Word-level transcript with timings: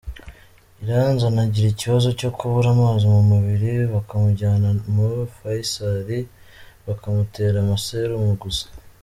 Iranzi 0.83 1.23
anagira 1.31 1.67
ikibazo 1.71 2.09
cyo 2.19 2.29
kubura 2.37 2.67
amazi 2.75 3.05
mu 3.13 3.21
mubiri, 3.31 3.71
bakamujyana 3.93 4.67
mu 4.93 5.07
Faisal 5.35 6.09
bakamutera 6.87 7.57
amaserumu 7.61 8.33
gusa. 8.43 8.65